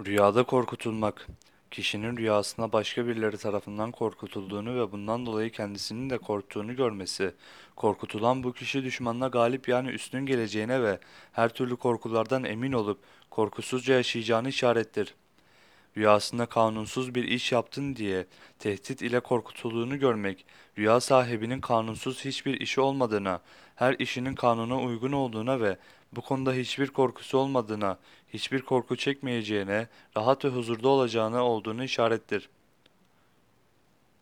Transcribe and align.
Rüyada 0.00 0.42
korkutulmak, 0.42 1.26
kişinin 1.70 2.16
rüyasında 2.16 2.72
başka 2.72 3.06
birileri 3.06 3.36
tarafından 3.36 3.90
korkutulduğunu 3.92 4.76
ve 4.76 4.92
bundan 4.92 5.26
dolayı 5.26 5.50
kendisinin 5.50 6.10
de 6.10 6.18
korktuğunu 6.18 6.76
görmesi, 6.76 7.34
korkutulan 7.76 8.42
bu 8.42 8.52
kişi 8.52 8.84
düşmanına 8.84 9.28
galip 9.28 9.68
yani 9.68 9.88
üstün 9.88 10.26
geleceğine 10.26 10.82
ve 10.82 10.98
her 11.32 11.48
türlü 11.48 11.76
korkulardan 11.76 12.44
emin 12.44 12.72
olup 12.72 12.98
korkusuzca 13.30 13.94
yaşayacağını 13.94 14.48
işarettir. 14.48 15.14
Rüyasında 15.96 16.46
kanunsuz 16.46 17.14
bir 17.14 17.24
iş 17.24 17.52
yaptın 17.52 17.96
diye 17.96 18.26
tehdit 18.58 19.02
ile 19.02 19.20
korkutulduğunu 19.20 19.98
görmek, 19.98 20.46
rüya 20.78 21.00
sahibinin 21.00 21.60
kanunsuz 21.60 22.24
hiçbir 22.24 22.60
işi 22.60 22.80
olmadığına, 22.80 23.40
her 23.76 23.94
işinin 23.98 24.34
kanuna 24.34 24.80
uygun 24.80 25.12
olduğuna 25.12 25.60
ve 25.60 25.76
bu 26.12 26.20
konuda 26.20 26.52
hiçbir 26.52 26.86
korkusu 26.86 27.38
olmadığına, 27.38 27.98
hiçbir 28.28 28.62
korku 28.62 28.96
çekmeyeceğine, 28.96 29.88
rahat 30.16 30.44
ve 30.44 30.48
huzurda 30.48 30.88
olacağına 30.88 31.44
olduğunu 31.44 31.84
işarettir. 31.84 32.48